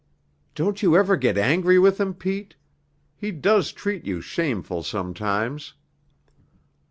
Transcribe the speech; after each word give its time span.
"Don't 0.55 0.81
you 0.81 0.97
ever 0.97 1.15
get 1.15 1.37
angry 1.37 1.77
with 1.77 1.99
him, 2.01 2.15
Pete? 2.15 2.55
He 3.15 3.29
does 3.31 3.71
treat 3.71 4.03
you 4.03 4.19
shameful 4.19 4.81
sometimes." 4.81 5.75